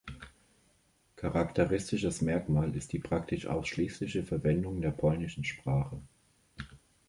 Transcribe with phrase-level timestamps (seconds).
[1.15, 6.01] Charakteristisches Merkmal ist die praktisch ausschließliche Verwendung der polnischen Sprache.